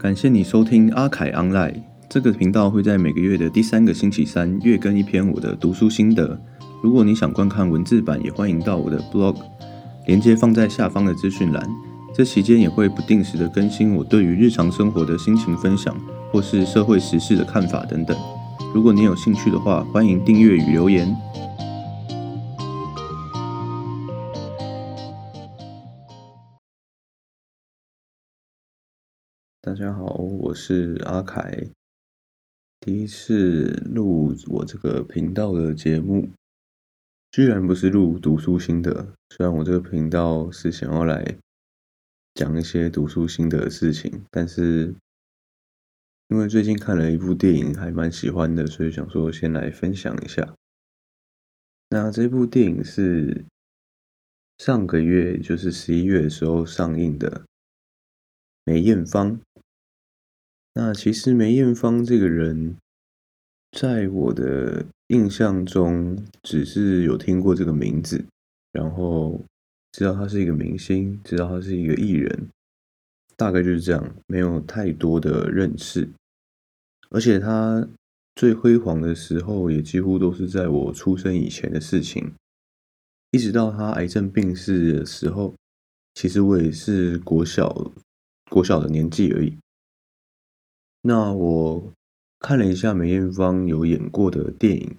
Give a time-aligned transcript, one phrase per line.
[0.00, 1.74] 感谢你收听阿凯 Online
[2.08, 6.40] 这个频道，会在每个月的第三个星期三月更一篇我的读书心得。
[6.82, 9.36] 如果你想观看文字版，也欢迎到我的 blog，
[10.06, 11.68] 连接放在下方的资讯栏。
[12.14, 15.94] 这期间也会不定时的更新我对于日常生活的心情分享，
[16.32, 18.16] 或是社会时事的看法等等。
[18.74, 21.14] 如果你有兴趣的话，欢迎订阅与留言。
[29.62, 31.68] 大家好，我是阿凯，
[32.80, 36.30] 第一次录我这个频道的节目，
[37.30, 39.12] 居然不是录读书心得。
[39.28, 41.36] 虽然我这个频道是想要来
[42.32, 44.94] 讲一些读书心得的事情，但是
[46.28, 50.54] 因为最近看了一部电影，还蛮喜欢的，所以想说先来分享一下。
[51.90, 53.44] 那这部电影是
[54.56, 57.42] 上个月，就是十一月的时候上映的。
[58.62, 59.40] 梅艳芳，
[60.72, 62.76] 那其实梅艳芳这个人，
[63.72, 68.24] 在我的印象中，只是有听过这个名字，
[68.72, 69.44] 然后
[69.92, 72.48] 知道她是一个明星，知道她是一个艺人，
[73.36, 76.08] 大概就是这样，没有太多的认识。
[77.10, 77.88] 而且她
[78.36, 82.32] 最辉煌的时候，也几乎都是在我出生以前的事情，
[83.32, 85.54] 一直到她癌症病逝的时候，
[86.14, 87.92] 其实我也是国小。
[88.48, 89.56] 国小的年纪而已。
[91.02, 91.92] 那我
[92.38, 94.96] 看了一下梅艳芳有演过的电影，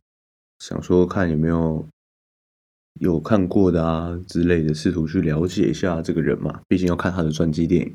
[0.59, 1.87] 想说看有没有
[2.99, 6.61] 有看过的啊之类的，试图去了解一下这个人嘛。
[6.67, 7.93] 毕竟要看他的传记电影。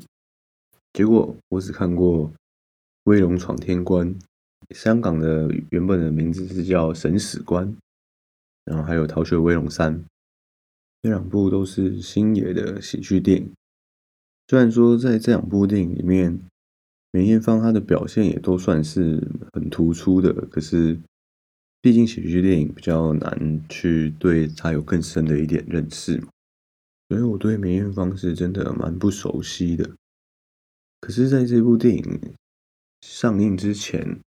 [0.93, 2.29] 结果我只看过
[3.03, 4.15] 《威龙闯天关》，
[4.75, 7.67] 香港的原本的名字是叫《审死官》，
[8.63, 9.95] 然后还有《逃学威龙三》，
[11.03, 13.51] 这两部都是星爷的喜剧电影。
[14.47, 16.39] 虽然说在这两部电影里面，
[17.11, 20.99] 梅艳芳她的表现也都算是很突出的，可是
[21.81, 26.21] 毕竟喜剧电影比较难去对她有更深的一点认识，
[27.09, 29.89] 所以我对梅艳芳是真的蛮不熟悉的。
[30.99, 32.33] 可是在这部电影
[33.01, 34.19] 上映之前，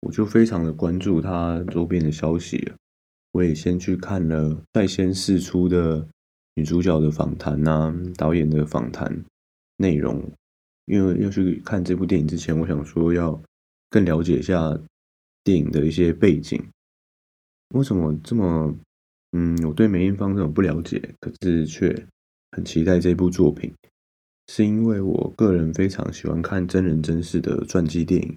[0.00, 2.76] 我就非常的关注她周边的消息了，
[3.32, 6.08] 我也先去看了率先释出的
[6.54, 9.24] 女主角的访谈啊，导演的访谈。
[9.78, 10.30] 内容，
[10.92, 13.42] 因为要去看这部电影之前，我想说要
[13.88, 14.78] 更了解一下
[15.42, 16.62] 电影的一些背景。
[17.74, 18.76] 为什么这么，
[19.32, 22.06] 嗯，我对梅艳芳这种不了解，可是却
[22.50, 23.72] 很期待这部作品，
[24.48, 28.36] 是因为我个人非常喜欢看真人真事的传记电影。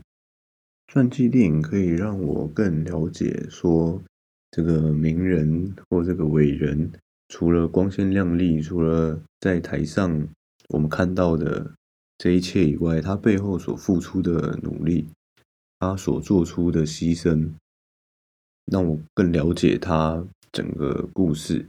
[0.87, 4.01] 传记电影可以让我更了解说
[4.51, 6.89] 这个名人或这个伟人，
[7.27, 10.25] 除了光鲜亮丽，除了在台上。
[10.69, 11.75] 我们看到的
[12.25, 15.05] 这一切以外，他背后所付出的努力，
[15.77, 17.51] 他所做出的牺牲，
[18.65, 21.63] 让我更了解他整个故事。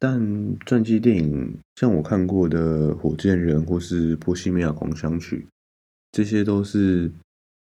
[0.00, 5.36] 但传记电影，像我看过的《火箭人》或是《波西米亚狂想曲》，
[6.10, 7.12] 这些都是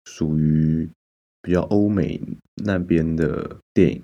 [0.05, 0.89] 属于
[1.41, 2.21] 比较欧美
[2.63, 4.01] 那边的电影。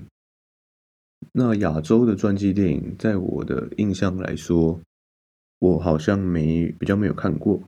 [1.31, 4.77] 那亚洲的传记电影，在我的印象来说，
[5.59, 7.63] 我好像没比较没有看过，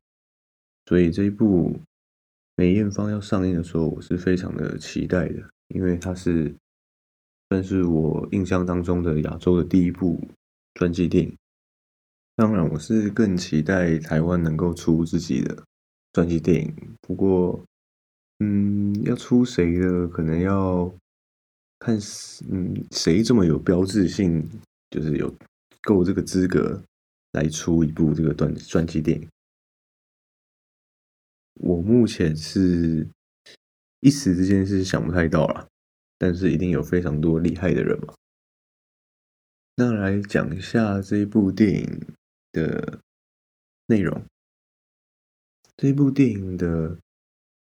[0.91, 1.73] 所以这一部
[2.57, 6.53] 梅艳芳要上映的时候，我是非常的期待的，因为它是
[7.47, 10.21] 算是我印象当中的亚洲的第一部
[10.73, 11.33] 传记电影。
[12.35, 15.63] 当然，我是更期待台湾能够出自己的
[16.11, 16.75] 传记电影。
[16.99, 17.63] 不过，
[18.39, 20.93] 嗯，要出谁的，可能要
[21.79, 21.97] 看
[22.49, 24.45] 嗯谁这么有标志性，
[24.89, 25.33] 就是有
[25.83, 26.83] 够这个资格。
[27.31, 29.25] 来出一部这个传传记电影，
[31.63, 33.07] 我目前是
[33.99, 35.67] 一时之间是想不太到了，
[36.17, 38.15] 但是一定有非常多厉害的人嘛。
[39.75, 42.07] 那来讲一下这一部电影
[42.51, 42.99] 的
[43.85, 44.25] 内容。
[45.77, 46.97] 这部电影的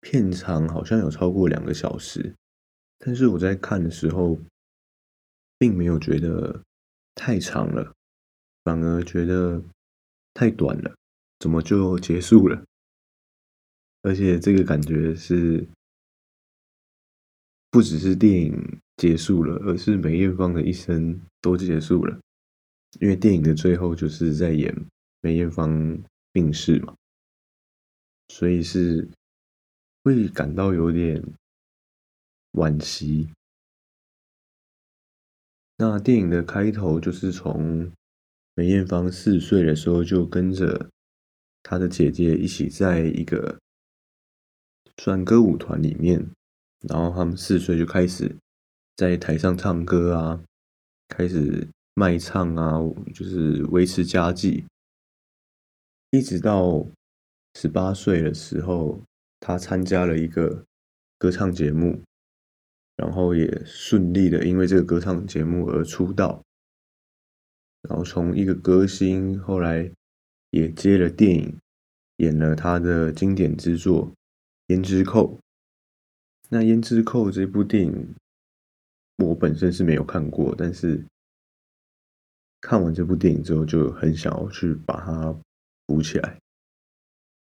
[0.01, 2.35] 片长好像有超过两个小时，
[2.99, 4.37] 但是我在看的时候，
[5.57, 6.61] 并没有觉得
[7.15, 7.93] 太长了。
[8.63, 9.61] 反而觉得
[10.33, 10.95] 太短了，
[11.39, 12.63] 怎么就结束了？
[14.05, 15.67] 而且这个感觉是
[17.71, 22.19] 不只是电影结束了，而是梅艳芳的一生都结束了。
[22.99, 24.73] 因为电影的最后就是在演
[25.21, 25.99] 梅艳芳
[26.31, 26.95] 病逝嘛，
[28.27, 29.09] 所以是
[30.03, 31.21] 会感到有点
[32.51, 33.29] 惋惜。
[35.77, 37.91] 那电影的开头就是从。
[38.57, 40.89] 梅艳芳四岁的时候就跟着
[41.61, 43.59] 她的姐姐一起在一个
[44.97, 46.29] 算歌舞团里面，
[46.87, 48.35] 然后他们四岁就开始
[48.95, 50.43] 在台上唱歌啊，
[51.09, 52.79] 开始卖唱啊，
[53.13, 54.65] 就是维持家计，
[56.11, 56.85] 一直到
[57.55, 59.01] 十八岁的时候，
[59.39, 60.65] 他参加了一个
[61.17, 62.01] 歌唱节目，
[62.95, 66.41] 然后也顺利的因为这个歌唱节目而出道，
[67.81, 69.91] 然后从一个歌星，后来
[70.51, 71.57] 也接了电影。
[72.19, 74.07] 演了他的经典之作
[74.67, 75.37] 《胭脂扣》。
[76.49, 78.15] 那《胭脂扣》这部电影，
[79.17, 81.05] 我本身是没有看过，但是
[82.61, 85.35] 看完这部电影之后，就很想要去把它
[85.85, 86.39] 补起来。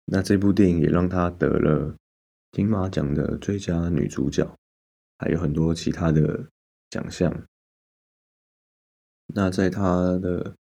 [0.06, 1.95] 那这部电影也让他得了
[2.51, 4.56] 金马奖的最佳女主角，
[5.18, 6.48] 还有很多其他的
[6.89, 7.45] 奖项。
[9.27, 10.56] 那在他的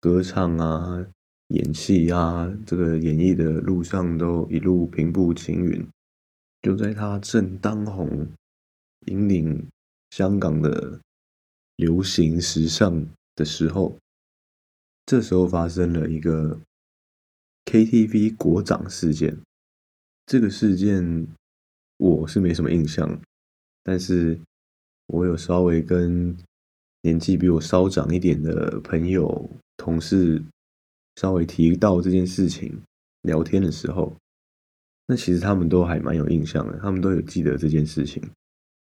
[0.00, 1.06] 歌唱啊。
[1.52, 5.86] 演戏啊，这个演艺的路上都一路平步青云。
[6.62, 8.26] 就在他正当红，
[9.06, 9.68] 引领
[10.10, 10.98] 香港的
[11.76, 13.98] 流行时尚的时候，
[15.04, 16.58] 这时候发生了一个
[17.66, 19.38] KTV 国长事件。
[20.24, 21.26] 这个事件
[21.98, 23.20] 我是没什么印象，
[23.82, 24.40] 但是
[25.06, 26.34] 我有稍微跟
[27.02, 30.42] 年纪比我稍长一点的朋友、同事。
[31.16, 32.82] 稍微提到这件事情，
[33.22, 34.16] 聊天的时候，
[35.06, 38.22] 那其实他们都还蛮有印象的，他们都有记得这件事情，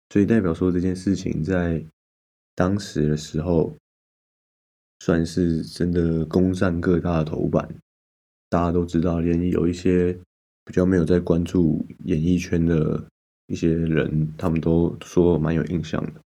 [0.10, 1.84] 所以代表说这件事情在
[2.56, 3.74] 当时的时候，
[5.00, 7.74] 算是真的攻占各大头版，
[8.50, 10.12] 大家都知道，连有一些
[10.66, 13.02] 比较没有在关注演艺圈的
[13.48, 16.22] 一些人，他们都说蛮有印象的，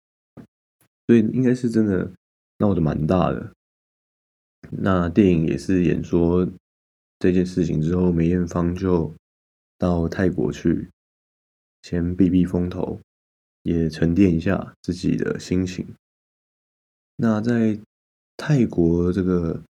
[1.06, 2.10] 所以应该是真的
[2.58, 3.52] 闹得蛮大的。
[4.70, 6.48] 那电影也是演说
[7.18, 9.14] 这件事情之后，梅艳芳就
[9.76, 10.88] 到泰国去，
[11.82, 13.00] 先避避风头，
[13.62, 15.94] 也沉淀一下自己的心情。
[17.16, 17.78] 那在
[18.36, 19.62] 泰国这个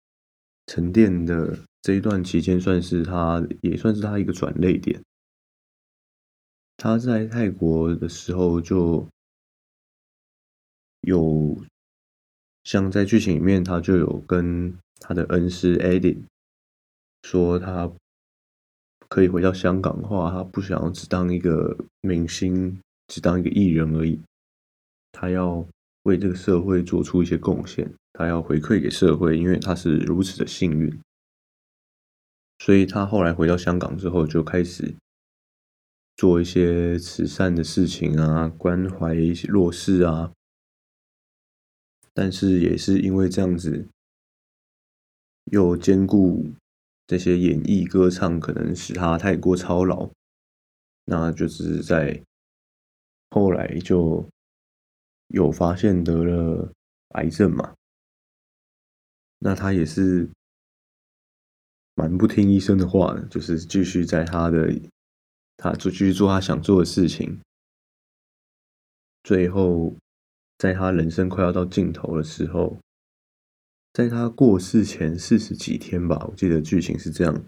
[0.66, 5.02] 沉淀的这一段期间，算是他也算是他一个转泪点。
[6.76, 9.08] 他在泰国的时候就
[11.00, 11.56] 有。
[12.64, 16.18] 像在剧情里面，他就有跟他的恩师 Eddie
[17.22, 17.90] 说，他
[19.08, 24.20] 可以回到香港的话，他不想要只当一个明星，只当一个艺人而已，
[25.10, 25.66] 他要
[26.04, 31.00] 为这个社会做出一些贡献，他要回馈给社会，因为他是如此的幸运，
[32.58, 34.94] 所以他后来回到香港之后，就开始
[36.16, 40.32] 做一些慈善的事情啊，关怀一些弱势啊。
[42.12, 43.88] 但是也是因为这样子，
[45.44, 46.50] 又兼顾
[47.06, 50.10] 这些演艺歌唱，可能使他太过操劳，
[51.04, 52.22] 那就是在
[53.30, 54.28] 后来就
[55.28, 56.72] 有发现得了
[57.10, 57.74] 癌症嘛。
[59.38, 60.28] 那他也是
[61.94, 64.78] 蛮不听医生的话的，就是继续在他的
[65.56, 67.40] 他就继续做他想做的事情，
[69.22, 69.94] 最后。
[70.60, 72.78] 在他人生快要到尽头的时候，
[73.94, 77.46] 在他过世前四十几天吧，我记得剧情是这样，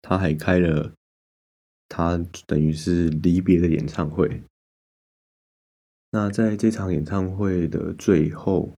[0.00, 0.94] 他还开了
[1.86, 4.42] 他等于是离别的演唱会。
[6.12, 8.74] 那在这场演唱会的最后，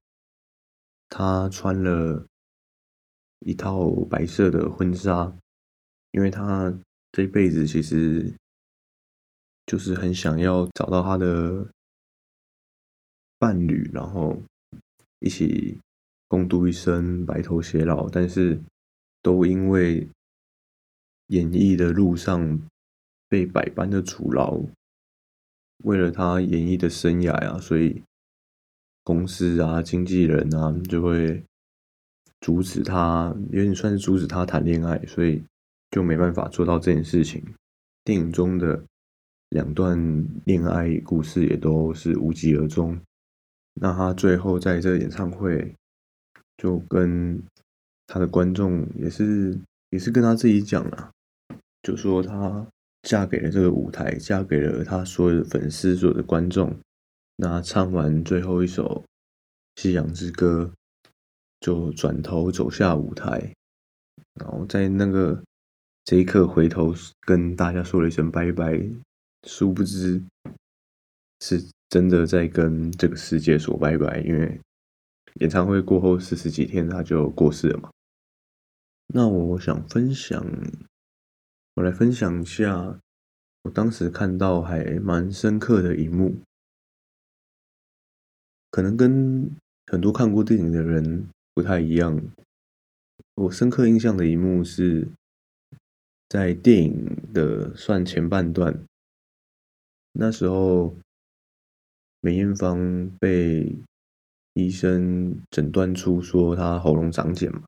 [1.07, 2.27] 他穿了
[3.39, 5.33] 一套白色的婚纱，
[6.11, 6.77] 因为他
[7.13, 8.35] 这辈子其实
[9.65, 11.65] 就是很想要找到他的。
[13.39, 14.37] 伴侣，然后
[15.19, 15.79] 一起
[16.27, 18.09] 共度一生，白头偕老。
[18.09, 18.59] 但是
[19.21, 20.07] 都因为
[21.27, 22.59] 演艺的路上
[23.29, 24.61] 被百般的阻挠，
[25.85, 28.03] 为了他演艺的生涯啊，所以
[29.03, 31.41] 公司啊、经纪人啊就会
[32.41, 35.41] 阻止他，有点算是阻止他谈恋爱，所以
[35.91, 37.43] 就没办法做到这件事情。
[38.03, 38.83] 电影中的
[39.49, 42.99] 两段恋爱故事也都是无疾而终。
[43.81, 45.73] 那他最后在这个演唱会，
[46.57, 47.41] 就跟
[48.07, 49.57] 他的观众也是
[49.91, 51.11] 也是跟他自己讲了，
[51.81, 52.67] 就说他
[53.03, 56.75] 嫁给了这个舞台，嫁给了他所有的粉丝、所有的观众。
[57.37, 59.05] 那唱完最后一首
[59.81, 60.69] 《夕阳之歌》，
[61.61, 63.53] 就转头走下舞台，
[64.33, 65.41] 然后在那个
[66.03, 68.77] 这一刻回头跟大家说了一声拜拜，
[69.47, 70.21] 殊不知
[71.39, 71.69] 是。
[71.89, 74.61] 真的在跟这个世界说拜拜，因为
[75.39, 77.89] 演唱会过后四十几天他就过世了嘛。
[79.07, 80.45] 那我想分享
[81.73, 82.99] 我来分享一下
[83.63, 86.35] 我当时看到还蛮深刻的一幕，
[88.69, 89.49] 可能跟
[89.87, 92.21] 很多看过电影的人不太一样。
[93.33, 95.07] 我深刻印象的一幕是
[96.27, 98.85] 在电影的算前半段，
[100.11, 100.95] 那时候
[102.21, 103.77] 梅艳芳被
[104.53, 107.63] 医生诊断出说她喉咙长茧嘛，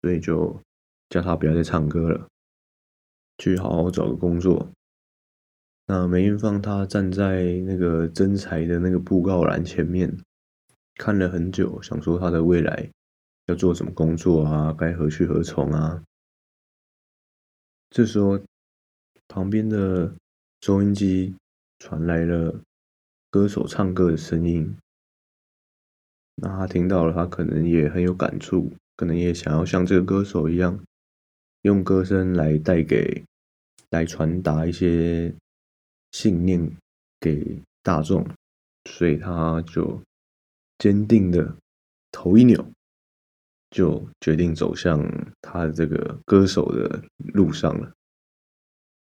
[0.00, 0.60] 所以就
[1.08, 2.26] 叫她不要再唱歌了。
[3.38, 4.70] 去好好找个工作。
[5.86, 10.14] 那梅艳芳她站在那个真才的那个布告栏前面，
[10.96, 12.90] 看了很久，想说她的未来
[13.46, 16.02] 要做什么工作啊，该何去何从啊。
[17.90, 18.40] 这时候，
[19.26, 20.14] 旁边的
[20.60, 21.34] 收音机
[21.78, 22.62] 传来了
[23.30, 24.76] 歌手唱歌的声音。
[26.34, 30.78] 那他听到了，他可能也很有感触，可能也想要像这个歌手一样，
[31.62, 33.24] 用歌声来带给。
[33.90, 35.34] 来传达一些
[36.12, 36.76] 信念
[37.18, 38.24] 给大众，
[38.88, 40.00] 所以他就
[40.78, 41.56] 坚定的
[42.12, 42.64] 头一扭，
[43.72, 45.04] 就决定走向
[45.42, 47.02] 他的这个歌手的
[47.34, 47.92] 路上了。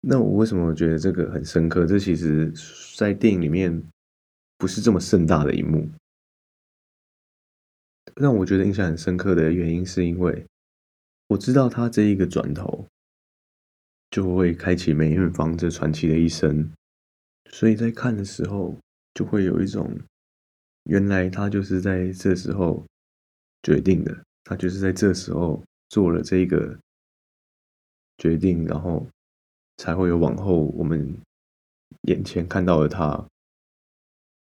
[0.00, 1.86] 那我为什么觉得这个很深刻？
[1.86, 2.52] 这其实，
[2.96, 3.80] 在电影里面
[4.56, 5.88] 不是这么盛大的一幕。
[8.16, 10.46] 让我觉得印象很深刻的原因，是因为
[11.28, 12.86] 我知道他这一个转头。
[14.10, 16.72] 就会开启梅艳芳这传奇的一生，
[17.50, 18.78] 所以在看的时候
[19.12, 19.90] 就会有一种，
[20.84, 22.86] 原来他就是在这时候
[23.64, 26.78] 决定的，他就是在这时候做了这个
[28.18, 29.04] 决定，然后
[29.78, 31.12] 才会有往后我们
[32.02, 33.26] 眼前看到的他。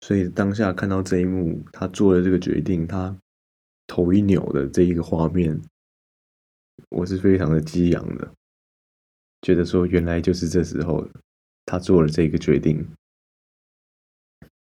[0.05, 3.17] 所以当下看到这一幕，他做了这个决定，他
[3.87, 5.59] 头一扭的这一个画面，
[6.89, 8.31] 我是非常的激昂的。
[9.41, 11.09] 觉得说，原来就是这时候，
[11.65, 12.87] 他做了这个决定。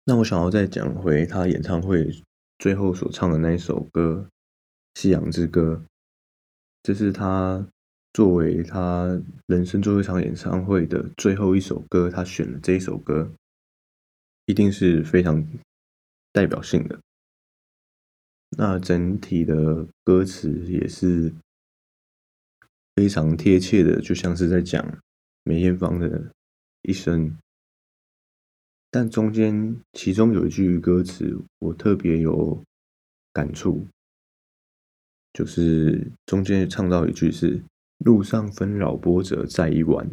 [0.05, 2.23] 那我想要再讲回他演唱会
[2.59, 4.29] 最后所唱的那一首歌
[5.01, 5.83] 《夕阳之歌》，
[6.83, 7.67] 这是他
[8.13, 13.33] 作为他人生最后一场演唱会的最后一首歌，他选了这一首歌，
[14.51, 15.47] 一定是非常
[16.33, 16.99] 代表性的。
[18.59, 21.33] 那整体的歌词也是。
[22.97, 24.99] 非常贴切的，就像是在讲
[25.45, 26.33] 梅艳芳的
[26.83, 27.35] 一生。
[28.91, 32.63] 但中间其中有一句歌词，我特别有
[33.33, 33.87] 感触，
[35.33, 37.63] 就是中间唱到一句是
[38.05, 40.07] “路上纷扰波折再一弯”。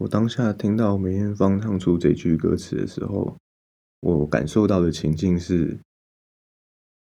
[0.00, 3.38] 我当下听到梅艳芳唱出这句歌词的时候，
[4.02, 5.78] 我感受到的情境是：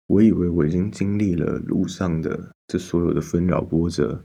[0.06, 4.24] 我以为我已经经历了路上的这所有的纷扰波折。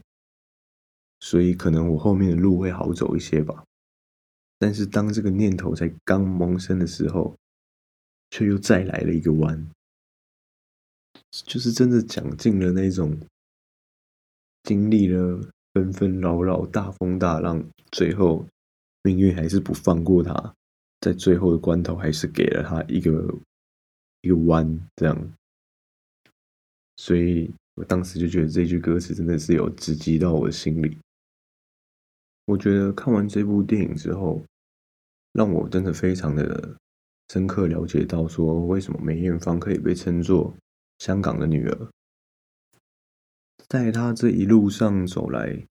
[1.20, 3.64] 所以可能我后面的路会好走一些吧，
[4.58, 7.34] 但是当这个念头才刚萌生的时候，
[8.28, 9.70] 却又再来了一个弯，
[11.30, 13.18] 就是真的讲尽了那种
[14.64, 18.44] 经历了纷纷扰扰、大风大浪，最后
[19.02, 20.54] 命运还是不放过他，
[21.04, 23.34] 在最后的关头还是给了他一个
[24.22, 25.32] 一个弯，这样，
[26.96, 30.96] 所以我当时就觉得这句歌词真的是有直击到我的心里。
[32.46, 34.42] 我觉得看完这部电影之后，
[35.34, 36.74] 让我真的非常的
[37.28, 40.54] 深刻了解到，说为什么梅艳芳可以被称作
[41.00, 41.88] 香港的女儿。
[43.68, 45.66] 在她这一路上走来，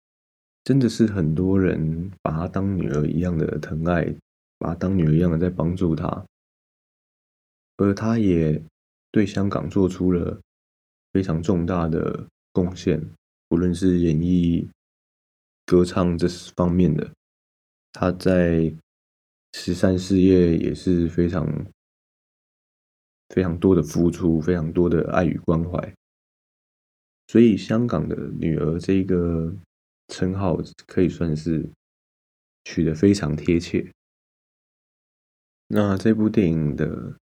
[0.64, 4.16] 真的是很多人把她当女儿一样的疼爱，
[4.64, 6.26] 把她当女儿一样的在帮助她，
[7.76, 8.64] 而她也
[9.12, 10.40] 对香港做出了
[11.12, 13.02] 非常重大的贡献，
[13.50, 14.70] 无论是演艺。
[15.66, 16.28] 歌唱这
[16.58, 17.10] 方面的，
[17.94, 18.76] 他在
[19.54, 21.48] 慈善事业也是非常
[23.30, 25.94] 非常多的付出，非常多的爱与关怀。
[27.28, 29.56] 所以，香港的女儿这个
[30.10, 31.66] 称号可以算是
[32.66, 33.90] 取得非常贴切。
[35.68, 37.18] 那这部电影的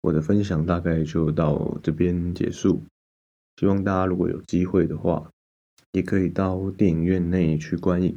[0.00, 2.82] 我的分享大概就到这边结束，
[3.56, 5.30] 希望大家如果有机会的话。
[5.92, 8.16] 也可以到电影院内去观影。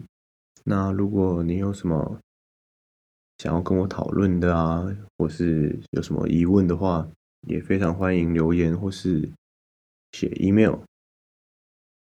[0.64, 2.20] 那如果你有什么
[3.40, 4.86] 想要跟我讨论的啊，
[5.18, 7.10] 或是有什么疑问的话，
[7.48, 9.28] 也非常欢迎留言或是
[10.12, 10.82] 写 email，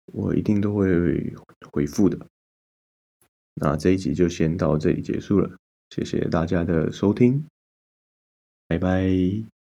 [0.08, 1.32] 我一定都会
[1.72, 2.18] 回复的。
[3.54, 5.60] 那这一集就先到这里结束了，
[5.92, 7.46] 谢谢大家的收听，
[8.68, 9.61] 拜拜。